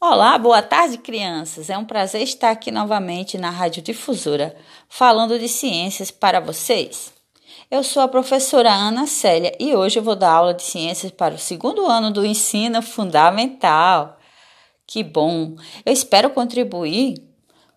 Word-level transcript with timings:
Olá, 0.00 0.38
boa 0.38 0.62
tarde, 0.62 0.96
crianças. 0.96 1.68
É 1.68 1.76
um 1.76 1.84
prazer 1.84 2.22
estar 2.22 2.52
aqui 2.52 2.70
novamente 2.70 3.36
na 3.36 3.50
Rádio 3.50 3.82
Difusora, 3.82 4.56
falando 4.88 5.36
de 5.36 5.48
ciências 5.48 6.08
para 6.08 6.38
vocês. 6.38 7.12
Eu 7.68 7.82
sou 7.82 8.04
a 8.04 8.06
professora 8.06 8.72
Ana 8.72 9.08
Célia 9.08 9.52
e 9.58 9.74
hoje 9.74 9.98
eu 9.98 10.02
vou 10.04 10.14
dar 10.14 10.30
aula 10.30 10.54
de 10.54 10.62
ciências 10.62 11.10
para 11.10 11.34
o 11.34 11.38
segundo 11.38 11.84
ano 11.84 12.12
do 12.12 12.24
ensino 12.24 12.80
fundamental. 12.80 14.16
Que 14.86 15.02
bom! 15.02 15.56
Eu 15.84 15.92
espero 15.92 16.30
contribuir 16.30 17.16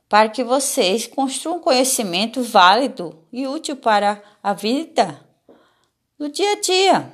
para 0.08 0.30
que 0.30 0.44
vocês 0.44 1.08
construam 1.08 1.60
conhecimento 1.60 2.44
válido 2.44 3.18
e 3.34 3.48
útil 3.48 3.78
para 3.78 4.22
a 4.44 4.54
vida 4.54 5.20
do 6.20 6.30
dia 6.30 6.52
a 6.52 6.62
dia. 6.62 7.14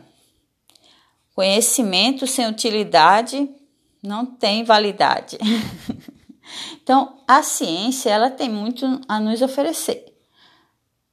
Conhecimento 1.34 2.28
sem 2.28 2.46
utilidade 2.46 3.50
não 4.08 4.26
tem 4.26 4.64
validade. 4.64 5.38
então, 6.82 7.22
a 7.28 7.44
ciência 7.44 8.10
ela 8.10 8.30
tem 8.30 8.50
muito 8.50 9.02
a 9.08 9.20
nos 9.20 9.42
oferecer. 9.42 10.06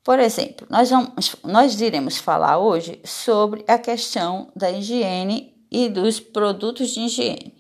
Por 0.02 0.18
exemplo, 0.18 0.66
nós, 0.70 0.90
vamos, 0.90 1.36
nós 1.42 1.80
iremos 1.80 2.18
falar 2.18 2.58
hoje 2.58 3.00
sobre 3.04 3.64
a 3.66 3.78
questão 3.78 4.50
da 4.54 4.70
higiene 4.70 5.54
e 5.70 5.88
dos 5.88 6.20
produtos 6.20 6.90
de 6.90 7.00
higiene 7.00 7.54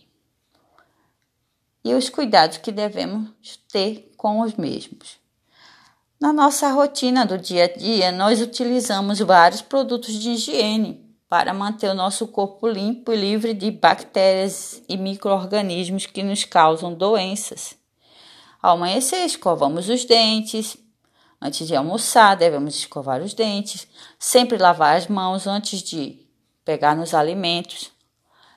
e 1.84 1.92
os 1.92 2.08
cuidados 2.08 2.56
que 2.58 2.72
devemos 2.72 3.30
ter 3.70 4.12
com 4.16 4.40
os 4.40 4.54
mesmos. 4.54 5.18
Na 6.18 6.32
nossa 6.32 6.70
rotina 6.70 7.26
do 7.26 7.36
dia 7.36 7.64
a 7.64 7.76
dia, 7.76 8.10
nós 8.10 8.40
utilizamos 8.40 9.18
vários 9.18 9.60
produtos 9.60 10.14
de 10.14 10.30
higiene 10.30 11.03
para 11.28 11.54
manter 11.54 11.90
o 11.90 11.94
nosso 11.94 12.28
corpo 12.28 12.68
limpo 12.68 13.12
e 13.12 13.16
livre 13.16 13.54
de 13.54 13.70
bactérias 13.70 14.82
e 14.88 14.96
micro-organismos 14.96 16.06
que 16.06 16.22
nos 16.22 16.44
causam 16.44 16.94
doenças. 16.94 17.76
Ao 18.62 18.74
amanhecer, 18.74 19.24
escovamos 19.24 19.88
os 19.88 20.04
dentes. 20.04 20.76
Antes 21.40 21.66
de 21.66 21.74
almoçar, 21.74 22.36
devemos 22.36 22.76
escovar 22.76 23.20
os 23.20 23.34
dentes. 23.34 23.86
Sempre 24.18 24.58
lavar 24.58 24.96
as 24.96 25.06
mãos 25.06 25.46
antes 25.46 25.82
de 25.82 26.18
pegar 26.64 26.94
nos 26.94 27.12
alimentos. 27.14 27.90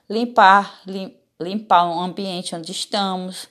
Limpar, 0.09 0.79
lim, 0.85 1.13
limpar 1.41 1.89
o 1.89 1.99
ambiente 1.99 2.55
onde 2.55 2.71
estamos. 2.71 3.47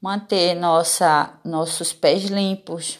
Manter 0.00 0.54
nossa, 0.54 1.38
nossos 1.44 1.92
pés 1.92 2.24
limpos. 2.24 2.98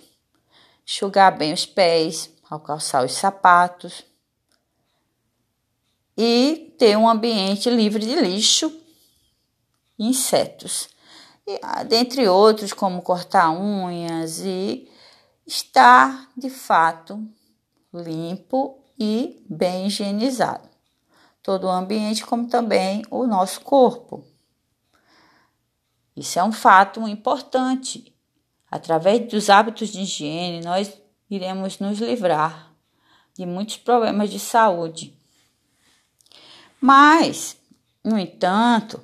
Enxugar 0.84 1.36
bem 1.36 1.52
os 1.52 1.66
pés 1.66 2.32
ao 2.48 2.60
calçar 2.60 3.04
os 3.04 3.12
sapatos 3.12 4.04
ter 6.76 6.96
um 6.96 7.08
ambiente 7.08 7.70
livre 7.70 8.04
de 8.04 8.14
lixo 8.16 8.72
e 9.98 10.06
insetos. 10.06 10.88
E, 11.46 11.58
ah, 11.62 11.82
dentre 11.82 12.28
outros, 12.28 12.72
como 12.72 13.02
cortar 13.02 13.50
unhas 13.50 14.40
e 14.40 14.88
estar 15.46 16.28
de 16.36 16.50
fato 16.50 17.24
limpo 17.92 18.82
e 18.98 19.44
bem 19.48 19.86
higienizado. 19.86 20.68
Todo 21.42 21.64
o 21.64 21.70
ambiente, 21.70 22.26
como 22.26 22.48
também 22.48 23.02
o 23.10 23.26
nosso 23.26 23.60
corpo. 23.60 24.24
Isso 26.16 26.38
é 26.38 26.44
um 26.44 26.52
fato 26.52 27.06
importante. 27.06 28.12
Através 28.68 29.28
dos 29.28 29.48
hábitos 29.48 29.90
de 29.90 30.00
higiene, 30.00 30.64
nós 30.64 30.92
iremos 31.30 31.78
nos 31.78 31.98
livrar 31.98 32.74
de 33.34 33.46
muitos 33.46 33.76
problemas 33.76 34.30
de 34.30 34.40
saúde 34.40 35.15
mas, 36.80 37.56
no 38.04 38.18
entanto, 38.18 39.00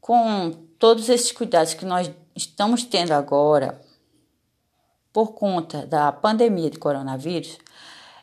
com 0.00 0.52
todos 0.78 1.08
esses 1.08 1.32
cuidados 1.32 1.74
que 1.74 1.84
nós 1.84 2.10
estamos 2.34 2.84
tendo 2.84 3.12
agora, 3.12 3.80
por 5.12 5.32
conta 5.32 5.86
da 5.86 6.10
pandemia 6.12 6.70
de 6.70 6.78
coronavírus, 6.78 7.58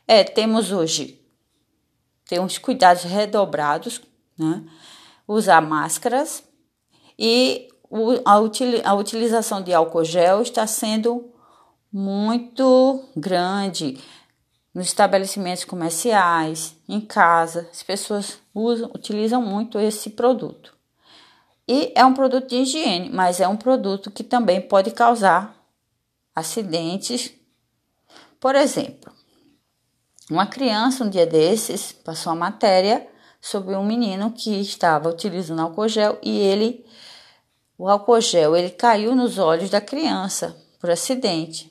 é, 0.07 0.23
temos 0.23 0.71
hoje 0.71 1.21
temos 2.31 2.57
cuidados 2.57 3.03
redobrados, 3.03 4.01
né? 4.37 4.63
usar 5.27 5.59
máscaras 5.61 6.41
e 7.19 7.67
a, 8.23 8.35
a 8.85 8.93
utilização 8.93 9.61
de 9.61 9.73
álcool 9.73 10.05
gel 10.05 10.41
está 10.41 10.65
sendo 10.65 11.29
muito 11.91 13.03
grande 13.17 13.99
nos 14.73 14.87
estabelecimentos 14.87 15.65
comerciais, 15.65 16.75
em 16.87 17.01
casa, 17.01 17.67
as 17.71 17.83
pessoas 17.83 18.39
usam, 18.53 18.89
utilizam 18.95 19.41
muito 19.41 19.79
esse 19.79 20.11
produto. 20.11 20.73
E 21.67 21.91
é 21.95 22.05
um 22.05 22.13
produto 22.13 22.49
de 22.49 22.55
higiene, 22.57 23.09
mas 23.09 23.39
é 23.39 23.47
um 23.47 23.57
produto 23.57 24.09
que 24.09 24.23
também 24.23 24.61
pode 24.61 24.91
causar 24.91 25.55
acidentes. 26.35 27.33
Por 28.39 28.55
exemplo, 28.55 29.11
uma 30.29 30.45
criança 30.45 31.03
um 31.03 31.09
dia 31.09 31.25
desses 31.25 31.91
passou 31.91 32.33
uma 32.33 32.39
matéria 32.39 33.07
sobre 33.41 33.75
um 33.75 33.85
menino 33.85 34.31
que 34.31 34.61
estava 34.61 35.09
utilizando 35.09 35.61
álcool 35.61 35.87
gel 35.87 36.17
e 36.21 36.37
ele 36.37 36.85
o 37.77 37.89
álcool 37.89 38.21
gel 38.21 38.55
ele 38.55 38.69
caiu 38.69 39.15
nos 39.15 39.37
olhos 39.39 39.69
da 39.69 39.81
criança 39.81 40.55
por 40.79 40.89
acidente. 40.89 41.70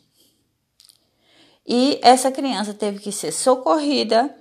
E 1.72 2.00
essa 2.03 2.32
criança 2.32 2.75
teve 2.75 2.98
que 2.98 3.12
ser 3.12 3.31
socorrida 3.31 4.34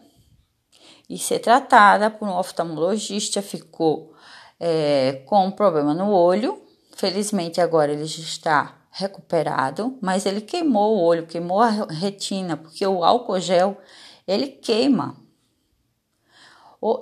e 1.08 1.16
ser 1.16 1.38
tratada 1.38 2.10
por 2.10 2.28
um 2.28 2.36
oftalmologista, 2.36 3.40
ficou 3.40 4.16
é, 4.60 5.22
com 5.28 5.46
um 5.46 5.52
problema 5.52 5.94
no 5.94 6.10
olho. 6.10 6.60
Felizmente 6.96 7.62
agora 7.62 7.92
ele 7.92 8.06
já 8.06 8.24
está 8.24 8.78
recuperado, 8.90 9.96
mas 10.02 10.26
ele 10.26 10.42
queimou 10.42 10.98
o 10.98 11.04
olho, 11.04 11.28
queimou 11.28 11.62
a 11.62 11.70
retina, 11.70 12.58
porque 12.58 12.86
o 12.88 13.04
álcool 13.04 13.40
gel 13.40 13.78
ele 14.28 14.48
queima. 14.48 15.16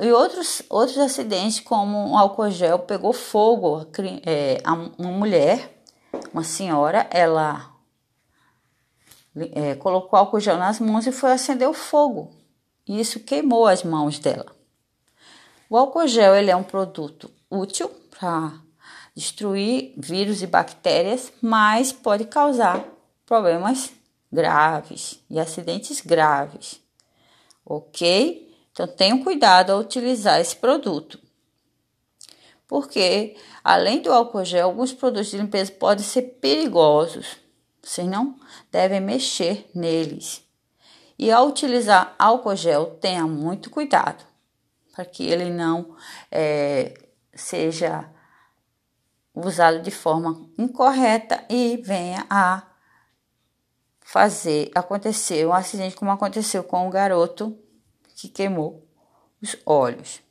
E 0.01 0.11
outros, 0.11 0.61
outros 0.69 0.97
acidentes, 0.97 1.61
como 1.61 1.97
um 1.97 2.17
álcool 2.17 2.51
gel 2.51 2.79
pegou 2.79 3.13
fogo, 3.13 3.87
é, 4.25 4.61
uma 4.97 5.11
mulher, 5.11 5.81
uma 6.33 6.43
senhora, 6.43 7.07
ela 7.11 7.76
é, 9.53 9.75
colocou 9.75 10.17
álcool 10.17 10.39
gel 10.39 10.57
nas 10.57 10.79
mãos 10.79 11.05
e 11.05 11.11
foi 11.11 11.31
acender 11.31 11.67
o 11.67 11.73
fogo. 11.73 12.31
E 12.87 12.99
isso 12.99 13.19
queimou 13.19 13.67
as 13.67 13.83
mãos 13.83 14.19
dela. 14.19 14.55
O 15.69 15.77
álcool 15.77 16.07
gel 16.07 16.35
ele 16.35 16.49
é 16.49 16.55
um 16.55 16.63
produto 16.63 17.29
útil 17.49 17.89
para 18.17 18.53
destruir 19.15 19.93
vírus 19.97 20.41
e 20.41 20.47
bactérias, 20.47 21.31
mas 21.41 21.91
pode 21.91 22.25
causar 22.25 22.85
problemas 23.25 23.91
graves 24.31 25.19
e 25.29 25.39
acidentes 25.39 26.01
graves. 26.01 26.79
Ok? 27.65 28.55
Então 28.71 28.87
tenham 28.87 29.23
cuidado 29.23 29.71
ao 29.71 29.79
utilizar 29.79 30.39
esse 30.39 30.55
produto. 30.55 31.19
Porque, 32.67 33.35
além 33.63 34.01
do 34.01 34.11
álcool 34.11 34.43
gel, 34.43 34.65
alguns 34.65 34.93
produtos 34.93 35.31
de 35.31 35.37
limpeza 35.37 35.71
podem 35.71 36.03
ser 36.03 36.21
perigosos 36.39 37.37
vocês 37.87 38.05
não 38.05 38.37
devem 38.69 38.99
mexer 38.99 39.69
neles. 39.73 40.45
E 41.17 41.31
ao 41.31 41.47
utilizar 41.47 42.13
álcool 42.19 42.55
gel, 42.55 42.97
tenha 42.97 43.25
muito 43.25 43.69
cuidado 43.69 44.25
para 44.93 45.05
que 45.05 45.23
ele 45.25 45.49
não 45.49 45.95
é, 46.29 46.93
seja 47.33 48.09
usado 49.33 49.81
de 49.81 49.89
forma 49.89 50.49
incorreta 50.57 51.45
e 51.49 51.77
venha 51.77 52.25
a 52.29 52.63
fazer 54.01 54.69
acontecer 54.75 55.47
um 55.47 55.53
acidente 55.53 55.95
como 55.95 56.11
aconteceu 56.11 56.63
com 56.63 56.87
o 56.87 56.91
garoto 56.91 57.57
que 58.15 58.27
queimou 58.27 58.85
os 59.41 59.55
olhos. 59.65 60.21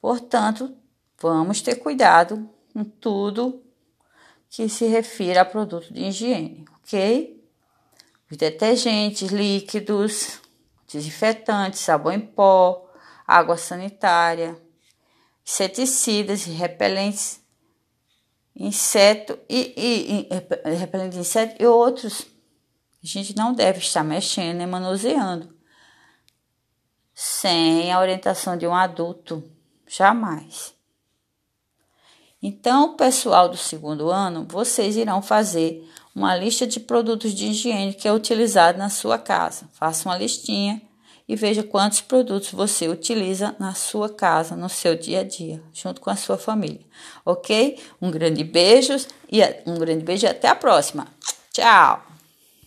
Portanto, 0.00 0.74
vamos 1.20 1.60
ter 1.60 1.74
cuidado 1.76 2.48
com 2.72 2.82
tudo 2.82 3.69
que 4.50 4.68
se 4.68 4.86
refira 4.86 5.42
a 5.42 5.44
produto 5.44 5.94
de 5.94 6.02
higiene, 6.02 6.64
ok? 6.82 7.40
Os 8.28 8.36
detergentes 8.36 9.30
líquidos, 9.30 10.40
desinfetantes, 10.92 11.80
sabão 11.80 12.12
em 12.12 12.20
pó, 12.20 12.90
água 13.26 13.56
sanitária, 13.56 14.60
inseticidas 15.46 16.46
e 16.46 16.50
repelentes, 16.50 17.40
inseto 18.54 19.38
e, 19.48 19.72
e, 19.76 20.28
e 20.68 20.74
repelentes 20.74 21.14
de 21.14 21.20
inseto 21.20 21.62
e 21.62 21.66
outros. 21.66 22.26
A 23.02 23.06
gente 23.06 23.36
não 23.36 23.54
deve 23.54 23.78
estar 23.78 24.02
mexendo 24.02 24.58
nem 24.58 24.66
manuseando 24.66 25.58
sem 27.14 27.92
a 27.92 28.00
orientação 28.00 28.56
de 28.56 28.66
um 28.66 28.74
adulto, 28.74 29.44
jamais. 29.86 30.74
Então, 32.42 32.96
pessoal 32.96 33.48
do 33.48 33.56
segundo 33.56 34.10
ano, 34.10 34.46
vocês 34.48 34.96
irão 34.96 35.20
fazer 35.20 35.86
uma 36.14 36.34
lista 36.34 36.66
de 36.66 36.80
produtos 36.80 37.34
de 37.34 37.46
higiene 37.46 37.92
que 37.92 38.08
é 38.08 38.12
utilizado 38.12 38.78
na 38.78 38.88
sua 38.88 39.18
casa. 39.18 39.68
Faça 39.72 40.08
uma 40.08 40.16
listinha 40.16 40.80
e 41.28 41.36
veja 41.36 41.62
quantos 41.62 42.00
produtos 42.00 42.50
você 42.50 42.88
utiliza 42.88 43.54
na 43.58 43.74
sua 43.74 44.08
casa, 44.08 44.56
no 44.56 44.68
seu 44.68 44.96
dia 44.96 45.20
a 45.20 45.24
dia, 45.24 45.62
junto 45.72 46.00
com 46.00 46.10
a 46.10 46.16
sua 46.16 46.38
família. 46.38 46.80
Ok? 47.24 47.78
Um 48.00 48.10
grande 48.10 48.42
beijo 48.42 48.96
e 49.30 49.40
um 49.66 49.74
grande 49.74 50.02
beijo 50.02 50.26
e 50.26 50.28
até 50.28 50.48
a 50.48 50.56
próxima. 50.56 51.06
Tchau! 51.52 52.09